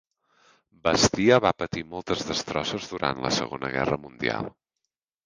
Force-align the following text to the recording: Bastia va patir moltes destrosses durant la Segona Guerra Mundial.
Bastia 0.85 1.35
va 1.45 1.51
patir 1.63 1.83
moltes 1.91 2.23
destrosses 2.29 2.87
durant 2.95 3.21
la 3.27 3.33
Segona 3.37 3.71
Guerra 3.77 3.99
Mundial. 4.07 4.51